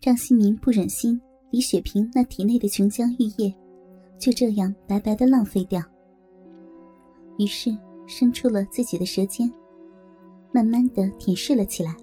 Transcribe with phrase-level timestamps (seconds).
[0.00, 3.54] 张新民不忍心李雪萍那体内的琼浆玉液
[4.18, 5.82] 就这样白白的浪费掉，
[7.38, 7.70] 于是
[8.06, 9.52] 伸出了自己的舌尖，
[10.54, 11.94] 慢慢的舔舐了起来。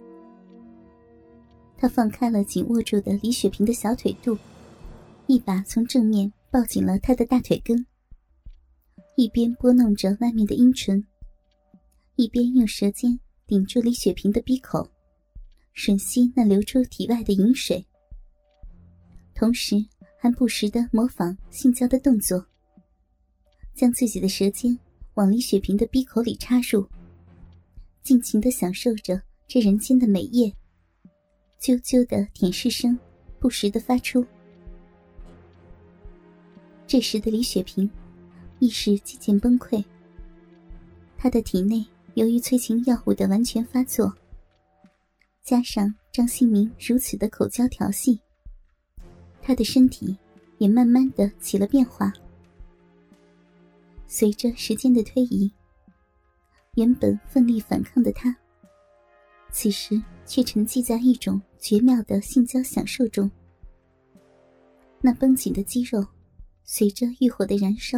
[1.75, 4.37] 他放开了紧握住的李雪萍的小腿肚，
[5.25, 7.83] 一把从正面抱紧了她的大腿根，
[9.15, 11.03] 一边拨弄着外面的阴唇，
[12.15, 14.87] 一边用舌尖顶住李雪萍的鼻口。
[15.75, 17.85] 吮吸那流出体外的饮水，
[19.37, 19.75] 同时
[20.17, 22.43] 还不时的模仿性交的动作，
[23.75, 24.75] 将自己的舌尖
[25.13, 26.83] 往李雪萍的鼻口里插入，
[28.01, 30.51] 尽情的享受着这人间的美业。
[31.61, 32.97] 啾啾的舔舐声
[33.39, 34.25] 不时的发出。
[36.87, 37.87] 这时的李雪萍
[38.57, 39.85] 意识渐渐崩溃，
[41.15, 41.85] 她的体内
[42.15, 44.11] 由于催情药物的完全发作。
[45.43, 48.19] 加上张新明如此的口交调戏，
[49.47, 50.13] 他的身体
[50.57, 52.11] 也慢慢的起了变化。
[54.05, 55.49] 随着时间的推移，
[56.75, 58.35] 原本奋力反抗的他，
[59.49, 63.31] 此时却沉寂在一种绝妙的性交享受中。
[64.99, 66.05] 那绷紧的肌肉，
[66.65, 67.97] 随着欲火的燃烧，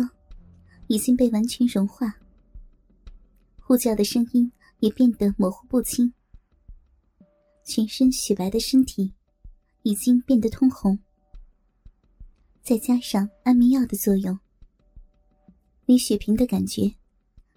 [0.86, 2.16] 已经被完全融化。
[3.60, 6.14] 呼叫的声音也变得模糊不清。
[7.64, 9.12] 全身雪白的身体
[9.82, 11.00] 已经变得通红，
[12.62, 14.38] 再加上安眠药的作用，
[15.86, 16.94] 李雪萍的感觉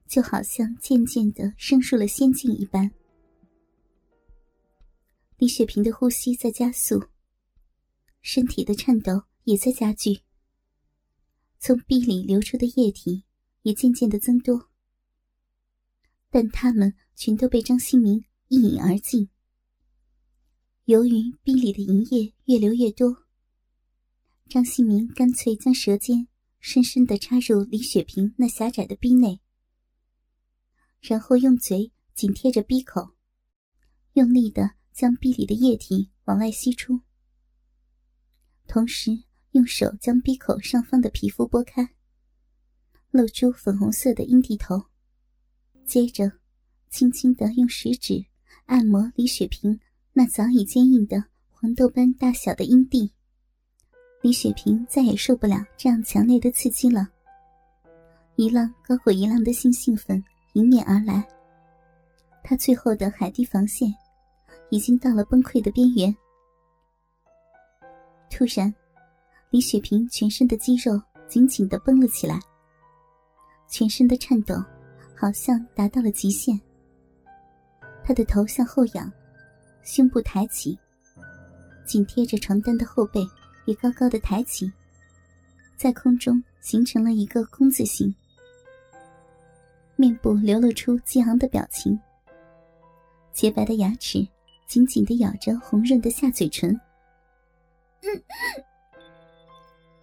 [0.09, 2.91] 就好像渐渐的升入了仙境一般。
[5.37, 7.09] 李雪萍的呼吸在加速，
[8.23, 10.21] 身体的颤抖也在加剧，
[11.59, 13.25] 从壁里流出的液体
[13.63, 14.71] 也渐渐的增多，
[16.31, 19.29] 但他们全都被张新明一饮而尽。
[20.87, 23.22] 由于壁里的银液越流越多，
[24.49, 26.29] 张新明干脆将舌尖
[26.61, 29.41] 深深的插入李雪萍那狭窄的逼内，
[31.01, 33.17] 然后用嘴紧贴着逼口，
[34.13, 37.01] 用力的将逼里的液体往外吸出，
[38.69, 41.95] 同时用手将逼口上方的皮肤拨开，
[43.11, 44.87] 露出粉红色的阴蒂头，
[45.87, 46.31] 接着
[46.91, 48.27] 轻轻的用食指
[48.67, 49.81] 按摩李雪萍。
[50.15, 53.15] 那早已坚硬的黄豆般大小的阴蒂，
[54.23, 57.09] 李雪萍再也受不了这样强烈的刺激了。
[58.37, 60.23] 一浪高过一浪的性兴奋
[60.55, 61.27] 迎面而来，
[62.43, 63.93] 她最后的海堤防线
[64.71, 66.15] 已经到了崩溃的边缘。
[68.31, 68.73] 突然，
[69.51, 72.41] 李雪萍全身的肌肉紧紧的绷了起来，
[73.69, 74.55] 全身的颤抖
[75.17, 76.59] 好像达到了极限。
[78.05, 79.13] 她的头向后仰。
[79.85, 80.79] 胸部抬起，
[81.85, 83.21] 紧贴着床单的后背
[83.65, 84.71] 也高高的抬起，
[85.77, 88.15] 在空中形成了一个“空”字形。
[89.97, 91.99] 面部流露出激昂的表情，
[93.33, 94.27] 洁白的牙齿
[94.67, 96.79] 紧紧的咬着红润的下嘴唇。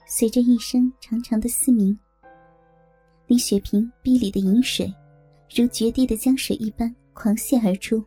[0.06, 1.98] 随着一声长长的嘶鸣，
[3.28, 4.94] 李雪萍逼里的饮水
[5.54, 8.04] 如决堤的江水一般狂泻而出。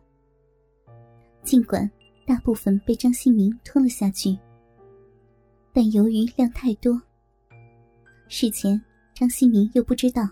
[1.43, 1.89] 尽管
[2.25, 4.37] 大部分被张新明吞了下去，
[5.73, 7.01] 但由于量太多，
[8.27, 8.79] 事前
[9.15, 10.29] 张新明又不知道，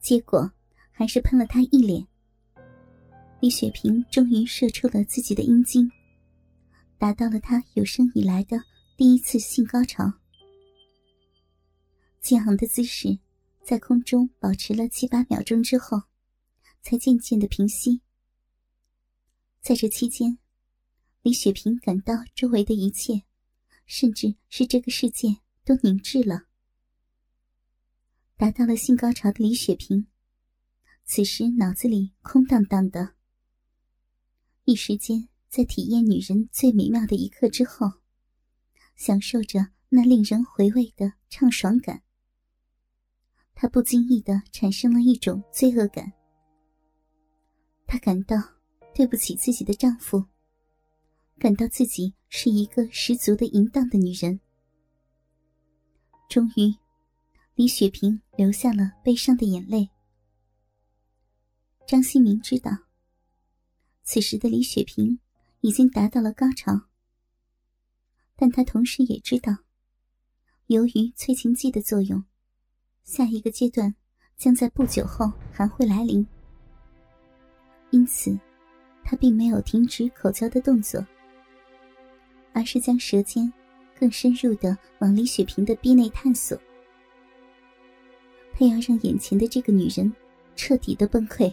[0.00, 0.50] 结果
[0.90, 2.06] 还是喷了他一脸。
[3.40, 5.90] 李雪萍终于射出了自己的阴茎，
[6.98, 8.62] 达到了她有生以来的
[8.96, 10.12] 第一次性高潮。
[12.20, 13.18] 激昂的姿势
[13.64, 16.02] 在空中保持了七八秒钟之后，
[16.82, 18.00] 才渐渐的平息。
[19.60, 20.38] 在这期间，
[21.22, 23.22] 李雪萍感到周围的一切，
[23.94, 25.36] 甚至是这个世界
[25.66, 26.46] 都凝滞了。
[28.38, 30.06] 达到了性高潮的李雪萍，
[31.04, 33.12] 此时脑子里空荡荡的。
[34.64, 38.00] 一时间，在体验女人最美妙的一刻之后，
[38.96, 42.02] 享受着那令人回味的畅爽感，
[43.54, 46.14] 她不经意的产生了一种罪恶感。
[47.86, 48.36] 她感到。
[48.94, 50.26] 对不起自己的丈夫，
[51.38, 54.40] 感到自己是一个十足的淫荡的女人。
[56.28, 56.74] 终于，
[57.54, 59.90] 李雪萍流下了悲伤的眼泪。
[61.86, 62.70] 张新明知道，
[64.02, 65.18] 此时的李雪萍
[65.60, 66.88] 已经达到了高潮，
[68.36, 69.58] 但他同时也知道，
[70.68, 72.24] 由于催情剂的作用，
[73.04, 73.94] 下一个阶段
[74.36, 76.26] 将在不久后还会来临，
[77.90, 78.38] 因此。
[79.04, 81.04] 他并没有停止口交的动作，
[82.52, 83.50] 而是将舌尖
[83.98, 86.58] 更深入的往李雪萍的逼内探索。
[88.52, 90.12] 他要让眼前的这个女人
[90.54, 91.52] 彻底的崩溃。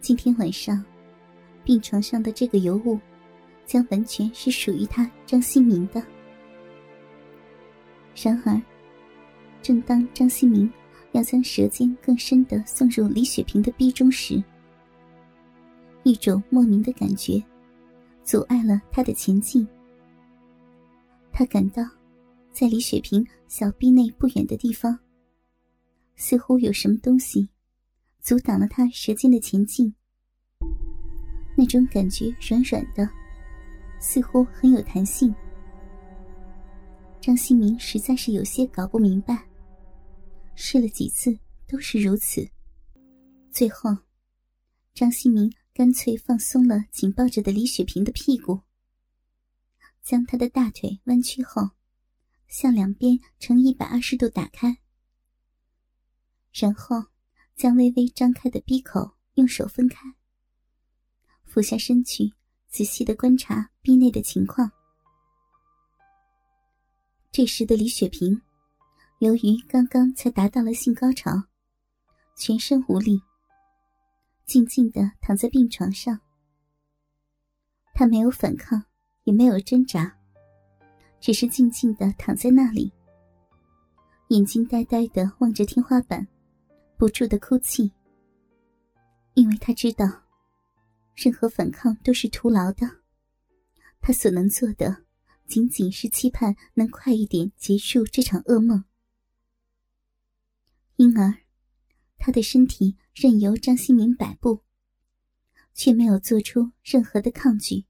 [0.00, 0.84] 今天晚上，
[1.64, 2.98] 病床上的这个尤物，
[3.64, 6.02] 将完全是属于他张新明的。
[8.20, 8.60] 然而，
[9.62, 10.70] 正当张新明
[11.12, 14.42] 要将舌尖更深的送入李雪萍的逼中时，
[16.02, 17.40] 一种莫名的感觉，
[18.32, 19.68] 阻碍了他的前进。
[21.30, 21.82] 他感到，
[22.50, 24.98] 在李雪萍小臂内不远的地方，
[26.16, 27.46] 似乎有什么东西，
[28.20, 29.94] 阻挡了他舌尖的前进。
[31.54, 33.06] 那种感觉软软的，
[34.00, 35.34] 似乎很有弹性。
[37.20, 39.46] 张新明实在是有些搞不明白，
[40.54, 41.38] 试了几次
[41.68, 42.48] 都是如此。
[43.50, 43.94] 最后，
[44.94, 45.52] 张新明。
[45.74, 48.60] 干脆放松了紧抱着的李雪萍的屁股，
[50.02, 51.70] 将她的大腿弯曲后，
[52.46, 54.76] 向两边呈一百二十度打开，
[56.52, 57.06] 然后
[57.56, 60.14] 将微微张开的闭口用手分开，
[61.44, 62.34] 俯下身去
[62.68, 64.70] 仔细的观察壁内的情况。
[67.30, 68.42] 这时的李雪萍，
[69.20, 71.30] 由于刚刚才达到了性高潮，
[72.36, 73.22] 全身无力。
[74.44, 76.20] 静静的躺在病床上，
[77.94, 78.84] 他没有反抗，
[79.24, 80.18] 也没有挣扎，
[81.20, 82.92] 只是静静的躺在那里，
[84.28, 86.26] 眼睛呆呆的望着天花板，
[86.98, 87.92] 不住的哭泣。
[89.34, 90.04] 因为他知道，
[91.14, 92.86] 任何反抗都是徒劳的，
[94.00, 95.04] 他所能做的，
[95.46, 98.84] 仅仅是期盼能快一点结束这场噩梦。
[100.96, 101.41] 因而。
[102.24, 104.62] 他的身体任由张新明摆布，
[105.74, 107.84] 却没有做出任何的抗拒。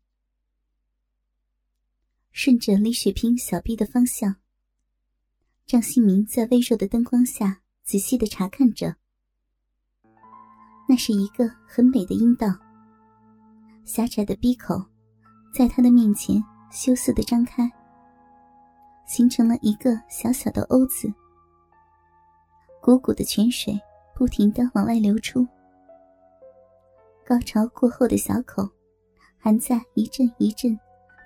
[2.31, 4.37] 顺着李雪萍小臂的方向，
[5.67, 8.97] 张新明在微弱的灯光下仔细的查看着。
[10.89, 12.49] 那是一个很美的阴道，
[13.85, 14.83] 狭窄的闭口，
[15.53, 17.71] 在他的面前羞涩的张开，
[19.07, 21.13] 形成了一个小小的 “O” 字，
[22.81, 23.79] 鼓鼓的泉水。
[24.15, 25.47] 不停的往外流出，
[27.27, 28.69] 高潮过后的小口，
[29.39, 30.79] 还在一阵一阵、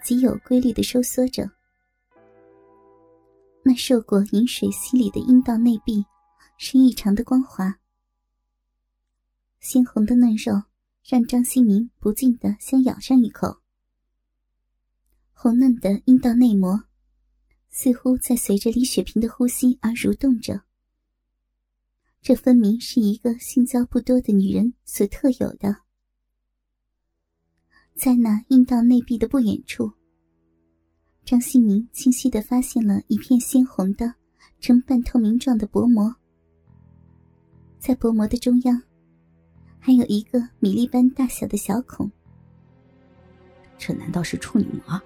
[0.04, 1.50] 极有规律的收缩着。
[3.62, 6.04] 那受过饮水洗礼的阴道内壁，
[6.56, 7.78] 是异常的光滑。
[9.58, 10.62] 鲜红的嫩肉
[11.04, 13.58] 让张新明不禁的想咬上一口。
[15.32, 16.84] 红嫩的阴道内膜，
[17.68, 20.65] 似乎在随着李雪萍的呼吸而蠕动着。
[22.26, 25.76] 这分明是一个性交不多的女人所特有的。
[27.94, 29.92] 在那阴道内壁的不远处，
[31.24, 34.12] 张新明清晰的发现了一片鲜红的、
[34.58, 36.12] 呈半透明状的薄膜。
[37.78, 38.82] 在薄膜的中央，
[39.78, 42.10] 还有一个米粒般大小的小孔。
[43.78, 45.00] 这难道是处女膜？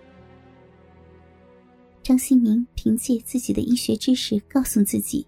[2.02, 5.26] 张新明凭借自己的医学知识告诉自己。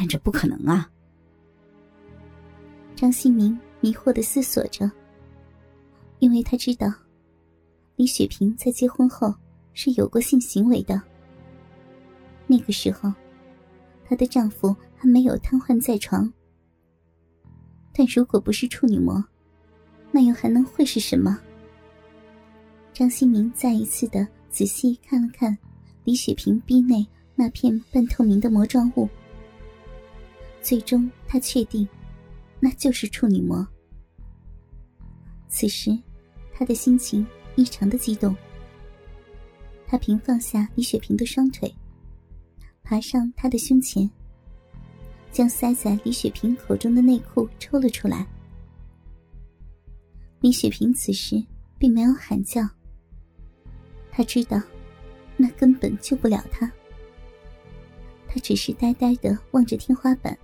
[0.00, 0.90] 但这不可能啊！
[2.96, 4.90] 张新明迷惑的思索着，
[6.20, 6.90] 因为他知道
[7.96, 9.34] 李雪萍在结婚后
[9.74, 10.98] 是有过性行为的。
[12.46, 13.12] 那个时候，
[14.06, 16.32] 她的丈夫还没有瘫痪在床。
[17.92, 19.22] 但如果不是处女膜，
[20.10, 21.38] 那又还能会是什么？
[22.94, 25.54] 张新明再一次的仔细看了看
[26.04, 29.06] 李雪萍逼内那片半透明的膜状物。
[30.62, 31.88] 最终，他确定，
[32.60, 33.66] 那就是处女膜。
[35.48, 35.98] 此时，
[36.52, 37.26] 他的心情
[37.56, 38.36] 异常的激动。
[39.86, 41.74] 他平放下李雪萍的双腿，
[42.82, 44.08] 爬上她的胸前，
[45.32, 48.24] 将塞在李雪萍口中的内裤抽了出来。
[50.40, 51.42] 李雪萍此时
[51.76, 52.62] 并没有喊叫，
[54.12, 54.62] 他知道，
[55.36, 56.70] 那根本救不了他。
[58.28, 60.38] 他只是呆呆的望着天花板。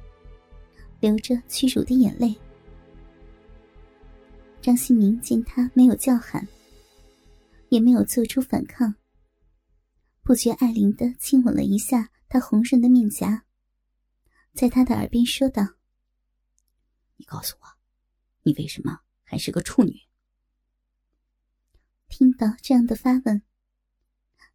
[1.00, 2.34] 流着屈辱的眼泪。
[4.60, 6.48] 张新明见他没有叫喊，
[7.68, 8.92] 也没有做出反抗，
[10.22, 13.44] 不觉爱怜的亲吻了一下他红润的面颊，
[14.54, 15.62] 在他的耳边说道
[17.16, 17.66] ：“你告诉我，
[18.42, 20.00] 你为什么还是个处女？”
[22.08, 23.42] 听到这样的发问，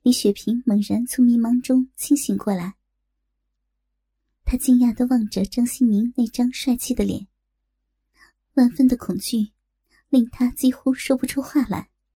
[0.02, 2.76] 李雪萍猛然从迷茫中清醒过来。
[4.52, 7.26] 他惊讶的望着张新明那张帅气的脸，
[8.56, 9.54] 万分的恐惧，
[10.10, 11.91] 令他几乎说不出话来。